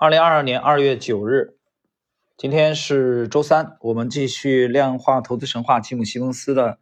[0.00, 1.56] 二零二二年二月九日，
[2.36, 6.78] 今天是周三，我们继续量化投资神话吉姆·西蒙斯的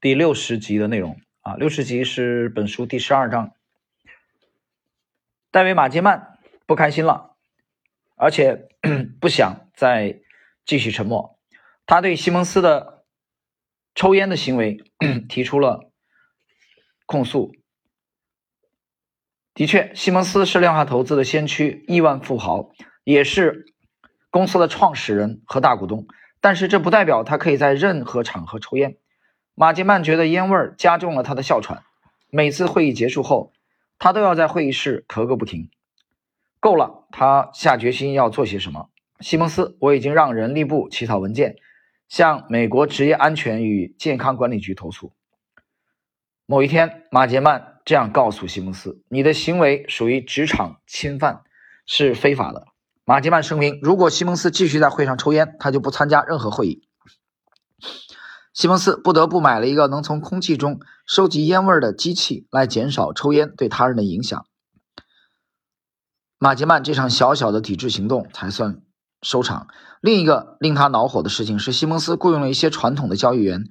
[0.00, 1.56] 第六十集的内容啊。
[1.56, 3.50] 六十集是本书第十二章。
[5.50, 7.34] 戴维·马杰曼不开心了，
[8.14, 8.68] 而且
[9.20, 10.20] 不想再
[10.64, 11.36] 继续沉默。
[11.84, 13.02] 他对西蒙斯的
[13.96, 14.84] 抽烟的行为
[15.28, 15.90] 提出了
[17.06, 17.52] 控诉。
[19.54, 22.70] 的确，西蒙斯是量化投资的先驱、亿万富豪，
[23.04, 23.66] 也是
[24.30, 26.06] 公司的创始人和大股东。
[26.40, 28.96] 但是这不代表他可以在任何场合抽烟。
[29.54, 31.82] 马杰曼觉得烟味儿加重了他的哮喘，
[32.30, 33.52] 每次会议结束后，
[33.98, 35.68] 他都要在会议室咳个不停。
[36.58, 38.88] 够了，他下决心要做些什么。
[39.20, 41.56] 西蒙斯，我已经让人力部起草文件，
[42.08, 45.12] 向美国职业安全与健康管理局投诉。
[46.46, 47.71] 某一天，马杰曼。
[47.84, 51.42] 这样告诉西蒙斯：“你的行为属于职场侵犯，
[51.86, 52.66] 是非法的。”
[53.04, 56.86] 马吉曼声明：“如果西蒙斯继续在会上抽烟，他就不参加任何会议。”
[58.54, 64.46] 西蒙斯不得不买了一个能从空气中收集烟味的机器，来减少抽烟对他人的影响。
[66.38, 68.82] 马吉曼这场小小的抵制行动才算
[69.22, 69.66] 收场。
[70.00, 73.64] 另一个令他恼火的事情是，西蒙斯雇佣了一些传统的交易员。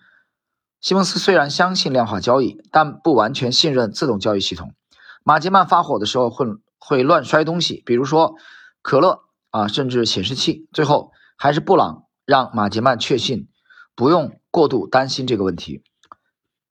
[0.81, 4.73] 西蒙斯虽然相信量化交易，但不完全信任自动交易系统。
[5.23, 6.47] 马杰曼发火的时候会
[6.79, 8.35] 会乱摔东西，比如说
[8.81, 9.21] 可乐
[9.51, 10.67] 啊，甚至显示器。
[10.73, 13.47] 最后还是布朗让马杰曼确信
[13.93, 15.83] 不用过度担心这个问题。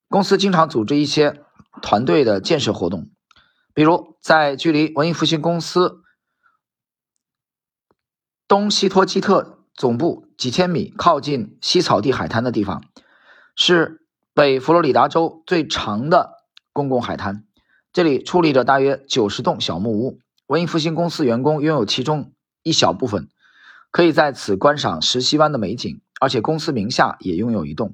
[0.09, 1.41] 公司经常组织一些
[1.81, 3.09] 团队的建设活动，
[3.73, 6.01] 比如在距离文艺复兴公司
[8.45, 12.83] 东西托基特总部几千米、靠近西草地海滩的地方
[13.55, 13.99] 是。
[14.33, 16.37] 北佛罗里达州最长的
[16.71, 17.43] 公共海滩，
[17.91, 20.19] 这里矗立着大约九十栋小木屋。
[20.47, 22.31] 文艺复兴公司员工拥有其中
[22.63, 23.27] 一小部分，
[23.91, 27.93] 可以在此观赏石溪湾的美景，而且公司名下也拥有一栋。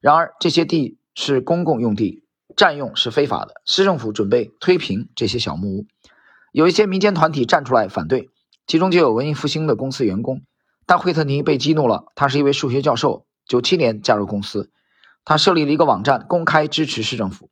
[0.00, 2.24] 然而，这些地是公共用地，
[2.56, 3.54] 占用是非法的。
[3.64, 5.86] 市政府准备推平这些小木屋，
[6.50, 8.30] 有一些民间团体站出来反对，
[8.66, 10.42] 其中就有文艺复兴的公司员工。
[10.86, 14.72] 但惠特尼被激怒了，他是一位数学教授，九七年加入公司。
[15.28, 17.50] 他设立了一个网站，公开支持市政府。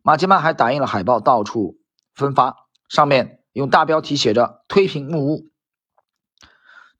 [0.00, 1.76] 马吉曼还打印了海报，到处
[2.14, 2.56] 分发，
[2.88, 5.50] 上面用大标题写着“推平木屋，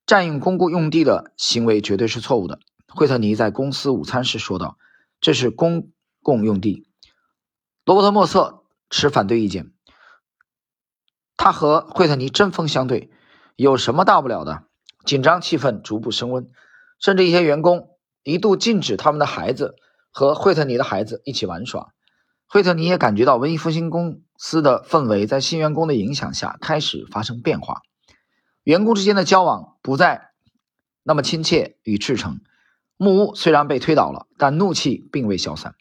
[0.04, 4.76] 占用公共用地的行为绝对是错误的。”惠特尼在公司午餐时说道
[5.22, 5.90] ：“这是公
[6.22, 6.86] 共用地。”
[7.86, 9.72] 罗伯特·莫瑟持反对意见，
[11.38, 13.10] 他和惠特尼针锋相对。
[13.56, 14.64] 有什么大不了的？
[15.06, 16.50] 紧张气氛逐步升温，
[16.98, 19.76] 甚至一些员工一度禁止他们的孩子。
[20.10, 21.92] 和惠特尼的孩子一起玩耍，
[22.48, 27.82] 惠特尼也感觉到文艺复兴公司的氛围在新员工的影响下开始发生变化，
[28.64, 30.30] 员工之间的交往不再
[31.04, 32.40] 那么亲切与赤诚。
[32.96, 35.74] 木屋虽然被推倒了，但怒气并未消散。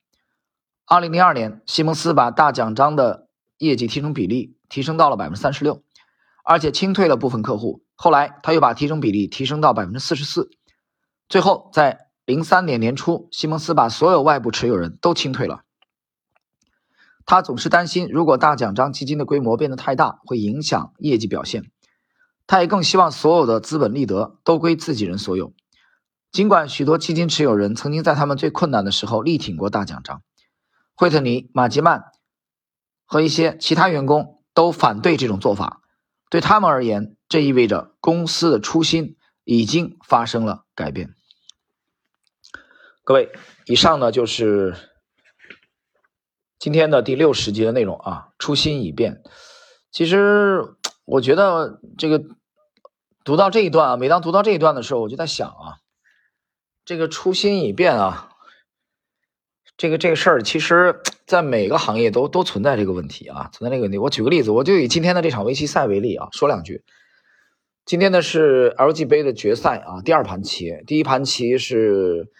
[0.85, 5.81] 二零零二年，西蒙斯把大奖章的业绩提成比例提升到了百分之三十六，
[6.43, 7.83] 而且清退了部分客户。
[7.95, 10.51] 后来，他又把提成比例提升到百分之四十四，
[11.27, 12.08] 最后在。
[12.29, 15.63] 零三年年初，西蒙斯把所有外部持有人都清退了。
[17.25, 21.71] 他总是担心，如果大奖章基金的规模变得太大，会影响业绩表现。
[22.45, 25.55] 他也更希望所有的资本利得都归自己人所有。
[26.31, 30.21] 尽管许多基金持有人曾经在他们最困难的时候力挺过大奖章，
[30.93, 32.11] 惠特尼、马吉曼
[33.07, 35.81] 和一些其他员工都反对这种做法。
[36.29, 41.15] 对他们而言，这意味着公司的初心已经发生了改变。
[43.09, 43.31] 各位，
[43.65, 44.75] 以上呢就是
[46.59, 48.27] 今天的第六十集的内容啊。
[48.37, 49.23] 初心已变，
[49.89, 50.75] 其实
[51.05, 52.23] 我觉得这个
[53.23, 55.81] 读到这一段啊，每当读到这一段的时候，我就在想啊，
[56.85, 58.29] 这个初心已变啊，
[59.75, 63.97] 这个这个事儿，其实在每个行业都都存在这个问题啊，存在这个问题。
[63.97, 66.83] 我举个例子，我就以今天的这场围棋赛为例啊，说两句。
[67.85, 72.31] 今天呢是 LG 杯的决赛啊，第二盘棋，第一盘棋是。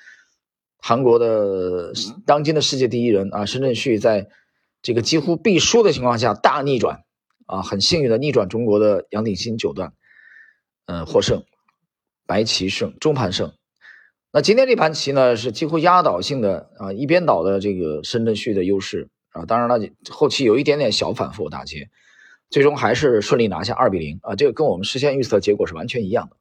[0.81, 1.94] 韩国的
[2.26, 4.28] 当今的世界第一人啊，申正旭在
[4.81, 7.04] 这个几乎必输的情况下大逆转
[7.46, 9.94] 啊，很幸运的逆转中国的杨鼎新九段，
[10.86, 11.44] 嗯，获胜，
[12.26, 13.54] 白棋胜，中盘胜。
[14.31, 19.46] 那今天这盘棋呢，是几乎压倒性的啊，一边倒的这个申正旭的优势啊。
[19.46, 21.90] 当然了，后期有一点点小反复打劫，
[22.50, 24.36] 最终还是顺利拿下二比零啊。
[24.36, 26.38] 这个跟我们事先预测结果是完全一样的。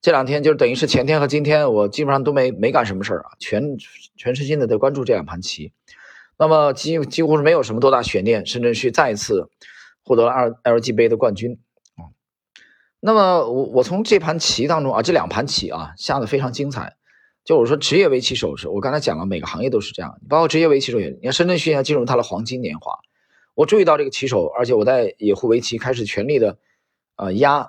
[0.00, 3.76] 这两天就等于是前天和今天，我基本上都没没干什么事儿啊，全
[4.16, 5.72] 全身心的在关注这两盘棋。
[6.38, 9.48] 那么几几乎是没有什么多大悬念，深圳旭再一次
[10.04, 11.58] 获得了二 LG 杯的冠军
[11.96, 12.12] 啊。
[13.00, 16.96] 那么我我从这盘棋当中啊，这两盘棋啊下的非常精彩。
[17.44, 21.10] 就我说职业围棋手是，我刚才讲了，每个行业都是这样，包括职业围棋手也。
[21.10, 22.98] 你看深圳现在进入他的黄金年华，
[23.54, 26.58] 我注意到这个棋手，而且我在野狐围棋开始全力的，
[27.14, 27.68] 呃压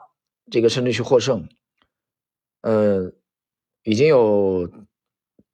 [0.50, 1.48] 这个深圳区获胜，
[2.68, 3.14] 呃，
[3.84, 4.70] 已经有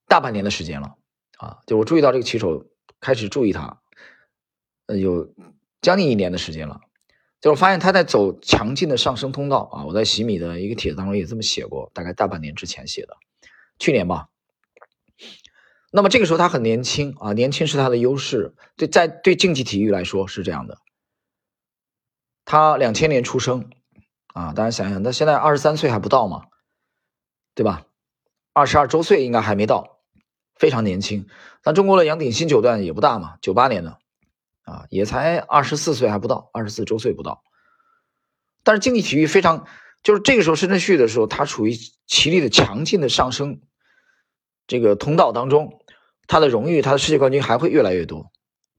[0.08, 0.96] 大半年的时间了
[1.38, 1.60] 啊。
[1.68, 2.66] 就我注意到这个棋手
[3.00, 3.80] 开始注意他，
[4.88, 5.32] 呃，有
[5.80, 6.82] 将近一年的时间了。
[7.40, 9.86] 就我发现他在走强劲的上升通道啊。
[9.86, 13.16] 我在喜米的一个帖子当中也这么写过，大概大半年之前写的。
[13.78, 14.30] 去年吧，
[15.92, 18.56] 那么这个时候他很年轻啊，年轻是他的优势。
[18.76, 20.80] 对，在对竞技体育来说是这样的。
[22.44, 23.70] 他两千年出生
[24.34, 26.48] 啊，大家想想，他现在二十三岁还不到嘛，
[27.56, 27.86] 对吧？
[28.54, 30.00] 二十二周岁应该还没到，
[30.56, 31.28] 非常年轻。
[31.62, 33.98] 咱中国的杨鼎新九段也不大嘛，九八年的
[34.64, 37.44] 啊，也才二十四岁还不到，二十四周岁不到。
[38.64, 39.68] 但是竞技体育非常。
[40.04, 41.78] 就是这个时候，深圳旭的时候，他处于
[42.08, 43.62] 棋力的强劲的上升
[44.68, 45.80] 这个通道当中，
[46.28, 48.30] 他的荣誉，他的世界冠军还会越来越多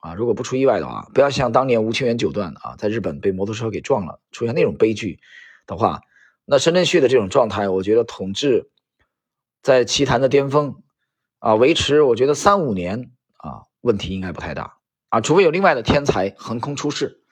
[0.01, 0.13] 啊！
[0.13, 5.19] 如果不出意外的话，不要像当年吴清源九段啊，在日本被摩托车给撞了，出现那种悲剧
[5.67, 6.03] 的话，
[6.45, 8.71] 那深圳旭的这种状态，我觉得统治
[9.63, 10.83] 在棋坛的巅峰
[11.39, 17.23] 啊，维持我觉得三五年啊，问题应该不太大啊，除非有另外的天才横空出世。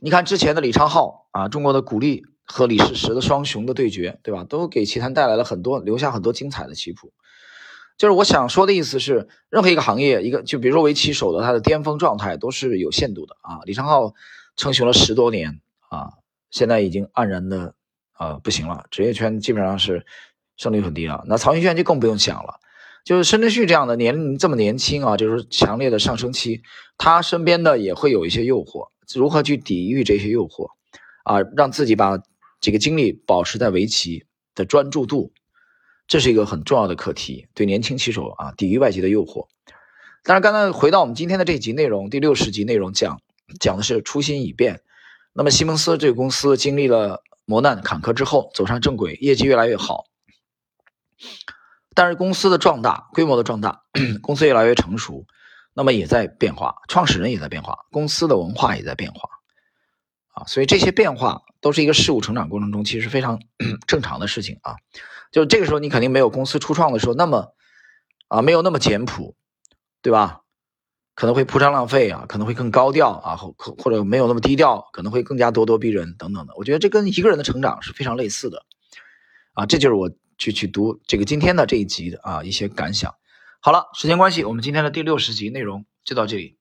[0.00, 4.44] 你看之前的李昌镐啊，中国的古力和李世石的双雄的对决，对吧？
[4.44, 7.14] 都给棋坛带来了很多，留下很多精彩的棋谱。
[7.96, 13.60] 就是我想说的意思是，任何一个行业，一个就比如说围棋手的他的巅峰状态都是有限度的啊。
[13.64, 14.12] 李昌镐
[14.56, 16.12] 称雄了十多年啊，
[16.54, 17.74] 现在已经黯然的
[18.12, 20.06] 啊不行了，职业圈基本上是
[20.56, 21.24] 胜率很低了。
[21.26, 22.60] 那曹云轩就更不用想了，
[23.04, 26.62] 就是申真旭这样的年龄这么年轻啊，就是强烈的上升期，
[26.96, 28.86] 他身边的也会有一些诱惑。
[29.16, 30.68] 如何去抵御这些诱惑，
[31.24, 32.22] 啊，让自己把
[32.60, 34.24] 这个精力保持在围棋
[34.54, 35.32] 的专注度，
[36.06, 37.48] 这是一个很重要的课题。
[37.52, 39.48] 对年轻棋手啊，抵御外界的诱惑。
[40.22, 43.20] 但是刚才回到我们今天的这集内容，第六十集内容讲
[43.58, 44.80] 讲的是初心已变。
[45.34, 50.06] 那么西蒙斯这个公司经历了磨难坎坷之后，走上正轨，业绩越来越好。
[51.92, 53.82] 但是公司的壮大，规模的壮大，
[54.22, 55.26] 公司越来越成熟。
[55.76, 59.28] 那么也在变化，创始人也在变化，公司的文化也在变化，
[60.28, 63.40] 啊，所以这些变化都是一个事物成长过程中其实非常
[63.88, 64.76] 正常的事情啊。
[65.32, 67.54] 就这个时候，你肯定没有公司初创的时候那么
[68.28, 69.34] 啊，没有那么简朴，
[70.00, 70.42] 对吧？
[71.14, 76.52] 可能会铺张浪费啊，可能会更高调啊，或或者没有那么低调，可能会更加咄咄逼人等等的。
[76.56, 78.64] 我觉得这跟一个人的成长是非常类似的
[79.52, 79.64] 啊。
[79.66, 83.14] 这就是我去去读这个今天的这一集的啊一些感想。
[83.60, 86.58] 好了，时间关系，我们今天的第六十集内容就到这里。